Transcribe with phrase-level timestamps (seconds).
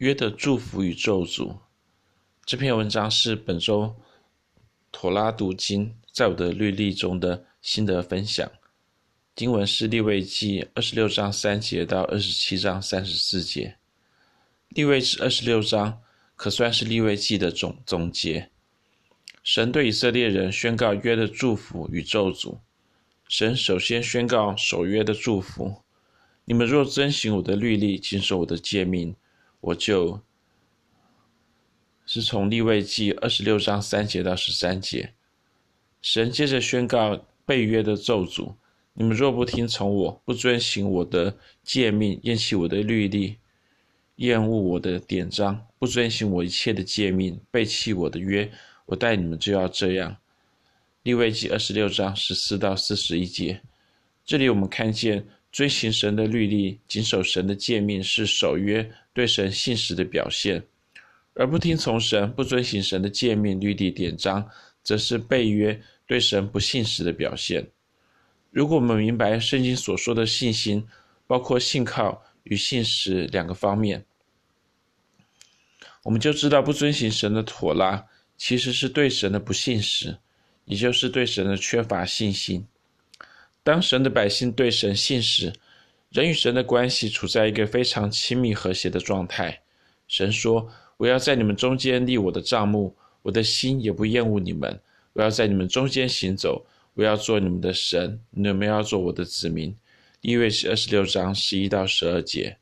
[0.00, 1.58] 约的祝福与咒诅。
[2.46, 3.94] 这篇文章是本周
[4.90, 8.50] 妥拉读经在我的律例中的心得分享。
[9.36, 13.76] 经文是利未记二十六章三节到二十七章三十四节。
[14.70, 16.00] 利未记二十六章
[16.34, 18.48] 可算是利未记的总总结。
[19.42, 22.56] 神对以色列人宣告约的祝福与咒诅。
[23.28, 25.82] 神首先宣告守约的祝福：
[26.46, 29.14] 你们若遵行我的律例，谨守我的诫命，
[29.60, 30.22] 我就，
[32.06, 35.12] 是从利未记二十六章三节到十三节。
[36.00, 38.54] 神接着宣告背约的咒诅：
[38.94, 43.36] 你们若不听从我，不遵行我的诫命，厌弃我的律例，
[44.16, 48.50] 厌恶我的典章，不遵行我一切的诫命，背弃我的约，
[48.86, 50.16] 我待你们就要这样。
[51.02, 53.62] 利未记二十六章十四到四十一节，
[54.24, 60.60] 这里我们看见遵行神的律例、谨守神的诫命是守约、对神信实的表现；
[61.34, 64.48] 而不听从神、不遵行神的诫命、律例、典章，
[64.82, 67.66] 则是背约、对神不信实的表现。
[68.50, 70.86] 如果我们明白圣经所说的信心，
[71.26, 74.04] 包括信靠与信实两个方面，
[76.02, 80.18] 我们就知道不遵行神的妥拉，其实是对神的不信实。
[80.66, 82.64] 也就是对神的缺乏信心。
[83.62, 85.52] 当神的百姓对神信时，
[86.10, 89.60] 人与神的关系处在一个非常亲密和谐的状态。
[90.08, 94.80] 神说：“我要在你们中间立我的帐幕，我的心也不厌恶你们。
[95.12, 99.76] 我要在你们中间行走，我要做你们的神，你们要做我的子民。”
[100.22, 102.56] 利未记二十六章十一到十二节。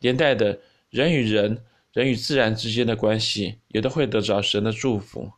[0.00, 0.58] 连带的
[0.90, 1.58] 人与人、
[1.92, 5.32] 人与自然之间的关系，也都会得着神的祝福。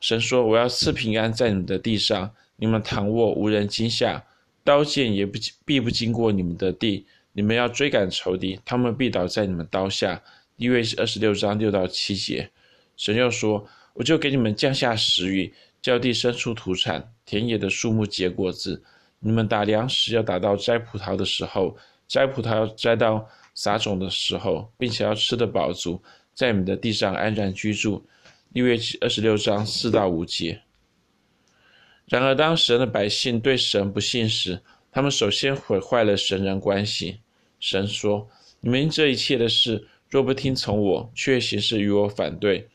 [0.00, 4.24] 神说：“我要赐平安在你的地上，你们躺卧无人惊吓，
[4.62, 7.04] 刀剑也不必不经过你们的地。
[7.32, 10.22] 你们要追赶仇敌，他们必倒在你们刀下。”
[10.58, 12.48] 利未记二十六章六到七节。
[12.96, 18.80] 神又说：“我就给你们降下时雨，叫地生出土产，田野的树木结果子。
[19.18, 26.00] 你们打粮食要打到摘葡萄的时候，摘葡萄要摘到撒种的时候，并且要吃得饱足，
[26.32, 28.06] 在你们的地上安然居住。”
[28.54, 30.60] 利未记二十六章四到五节。
[32.12, 37.20] 然而，当神的百姓对神不信时，他们首先毁坏了神人关系。
[37.58, 38.28] 神说
[38.60, 42.68] ：“你们这一切的事，若不听从我，却行事与我反对，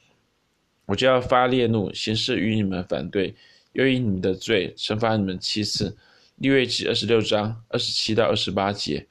[0.87, 3.35] 我就要发烈怒，行事与你们反对，
[3.73, 5.95] 又因你们的罪，惩罚你们七次。”
[6.37, 9.05] 利未记二十六章二十七到二十八节。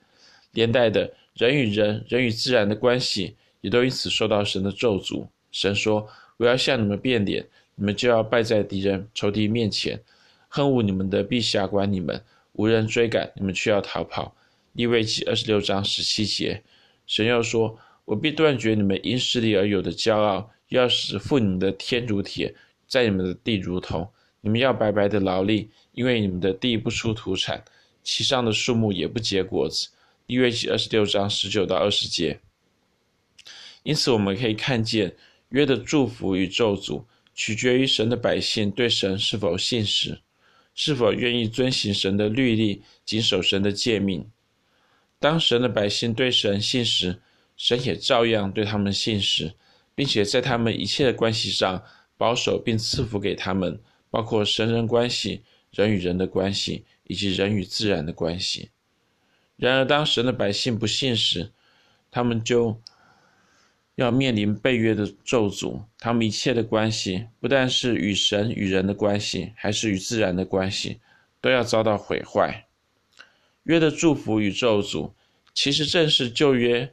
[0.51, 5.29] 连带的人与人、人与自然的关系，也都因此受到神的咒诅。
[5.53, 6.09] 神说。
[6.39, 9.99] 我要向你们变脸，你们就要败在敌人、仇敌面前。
[10.57, 14.35] 恨恶你们的陛下管你们，无人追赶，你们却要逃跑。
[14.73, 16.63] 利未记二十六章十七节。
[17.07, 22.55] 神又说：“我必断绝你们因势利而有的骄傲，要使覆你们的天如铁，
[22.89, 24.11] 在你们的地如铜。
[24.41, 27.63] 你们要白白的劳力，因为你们的地不出土产，
[28.03, 29.91] 其上的树木也不结果子。”
[30.25, 32.41] 利未记二十六章十九到二十节。
[33.83, 35.15] 因此，我们可以看见。
[35.51, 40.19] 约的祝福与咒诅，取决于神的百姓对神是否信实，
[40.77, 44.31] 是否愿意遵行神的律例，谨守神的诫命。
[45.19, 47.21] 当神的百姓对神信时，
[47.57, 49.55] 神也照样对他们信实，
[49.95, 51.83] 并且在他们一切的关系上
[52.19, 58.71] 保守并赐福给他们，包括神人关系、人与人的关系以及人与自然的关系。
[59.57, 61.51] 然而，当神的百姓不信时，
[62.11, 62.79] 他们就
[63.97, 71.01] 要面临被约的咒诅，他们一切的关系，不但是与神与人的关系，还是与自然的关系，
[71.41, 72.67] 都要遭到毁坏。
[73.63, 75.13] 约的祝福与咒诅，
[75.55, 76.93] 其实正是旧约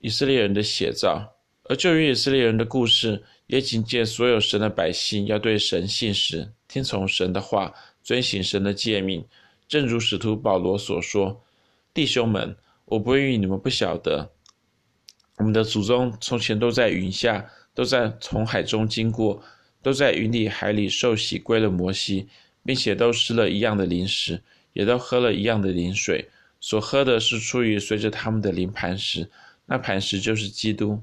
[0.00, 1.32] 以色列人的写照，
[1.64, 9.24] 而旧约以色列人的故事，也警戒所有神的百姓要对神信实，听从神的话，遵行神的诫命。
[9.66, 11.42] 正如使徒保罗所说
[11.94, 14.30] ：“弟兄们，我不愿意你们不晓得。”
[15.42, 17.44] 我们的祖宗从前都在云下，
[17.74, 19.42] 都在从海中经过，
[19.82, 22.28] 都在云里海里受洗归了摩西，
[22.64, 24.40] 并且都吃了一样的灵食，
[24.72, 26.28] 也都喝了一样的灵水。
[26.60, 29.28] 所喝的是出于随着他们的灵磐石，
[29.66, 31.02] 那磐石就是基督。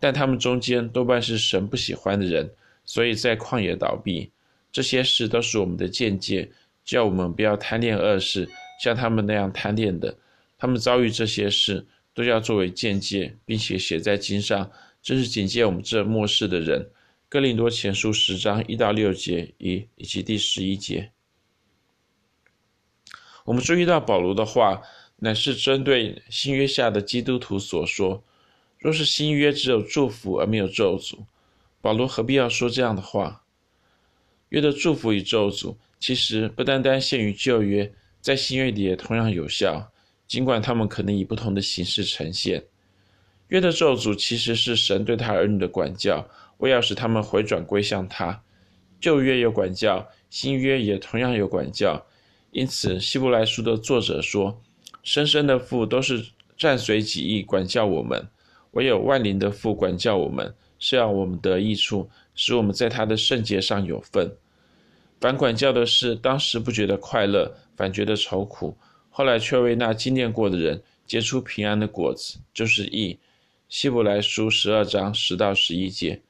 [0.00, 2.50] 但他们中间多半是神不喜欢的人，
[2.84, 4.32] 所以在旷野倒闭。
[4.72, 6.50] 这些事都是我们的见解，
[6.84, 8.48] 叫我们不要贪恋恶事，
[8.82, 10.12] 像他们那样贪恋的。
[10.58, 11.86] 他们遭遇这些事。
[12.20, 14.70] 都要作为见解，并且写在经上，
[15.00, 16.90] 这是警戒我们这末世的人。
[17.30, 21.12] 哥林多前书十章一到六节一以及第十一节，
[23.44, 24.82] 我们注意到保罗的话，
[25.16, 28.22] 乃是针对新约下的基督徒所说。
[28.78, 31.20] 若是新约只有祝福而没有咒诅，
[31.80, 33.44] 保罗何必要说这样的话？
[34.50, 39.92] 约的祝福与咒诅，其实不单单限于旧约，在新约里也同样有效，
[40.30, 42.62] 尽管他们可能以不同的形式呈现。
[43.48, 46.24] 约的咒诅其实是神对他儿女的管教，
[46.58, 48.40] 为要使他们回转归向他。
[49.00, 52.06] 旧约有管教，新约也同样有管教。
[52.52, 54.62] 因此，希伯来书的作者说
[55.02, 56.24] ：“生生的父都是
[56.56, 58.24] 战随己意管教我们。”
[58.70, 64.30] 唯有万灵的父管教我们，是要我们得益处，使我们在他的圣洁上有份。
[65.20, 68.76] 反管教的是，当时不觉得快乐，反觉得愁苦；
[69.20, 73.18] 后来却为那经验过的人结出平安的果子，就是义。
[73.68, 76.22] 希伯来书十二章十到十一节。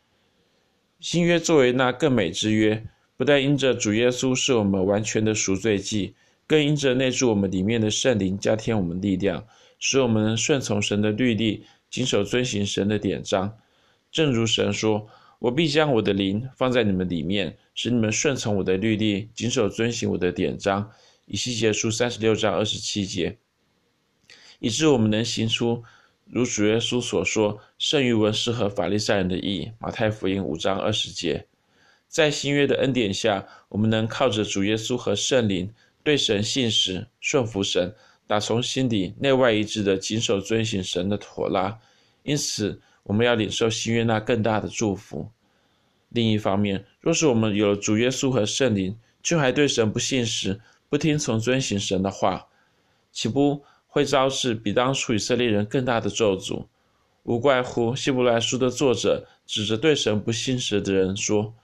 [0.98, 2.84] 新约作为那更美之约，
[3.16, 6.14] 不但因着主耶稣是我们完全的赎罪祭，
[6.48, 9.46] 更因着内住我们里面的圣灵加添我们力量，
[9.78, 11.62] 使我们顺从神的律例。
[11.88, 13.56] 谨守遵行神的典章，
[14.10, 15.06] 正如神说
[15.38, 20.90] ：“我必将我的灵放在你们里面，使你们顺从我的律例，谨守遵行我的典章。”
[21.32, 23.38] 以西结书三十六章二十七节，
[24.58, 25.84] 以致我们能行出
[26.24, 31.46] 如主耶稣所说：“圣于文士和法利赛人的义。”马太福音五章二十节，
[32.08, 35.72] 在新约的恩典下，我们能靠着主耶稣和圣灵，
[36.02, 37.94] 对神信实，顺服神。
[38.26, 41.78] 打从心底内外一致的谨守遵行神的妥拉，
[42.24, 45.30] 因此我们要领受新约那更大的祝福。
[46.08, 50.60] 另一方面，若是我们有了主耶稣和圣灵，却还对神不信实，
[50.90, 52.48] 不听从遵行神的话，
[53.12, 56.66] 岂不会招致比当初以色列人更大的咒诅？
[57.22, 61.54] 无怪乎希伯来书的作者指着对神不信实的人说：“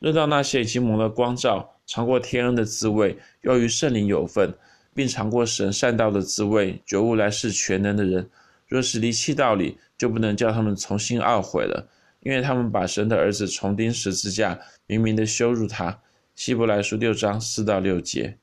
[0.00, 4.54] 论到那些已经蒙了光照、尝过天恩的滋味，又与圣灵有份。”
[4.96, 8.30] 并尝过神善道的滋味，觉悟来世全能的人，
[8.68, 11.88] 若是离弃道理，就不能叫他们重新懊悔了，
[12.20, 15.98] 因为他们把神的儿子重钉十字架，明明的羞辱他。
[16.36, 18.38] 希伯来书六章四到六节。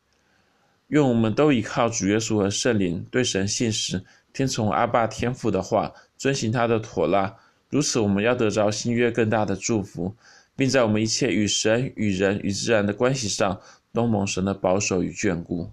[0.92, 4.04] 愿我们都依靠主耶稣和圣灵，对神信实，
[4.34, 7.34] 听从阿爸天父的话，遵行他的妥拉。
[7.70, 10.14] 如此，我们要得着新约更大的祝福，
[10.54, 13.62] 并在我们一切与神、与人、与自然的关系上，
[13.94, 15.72] 都蒙神的保守与眷顾。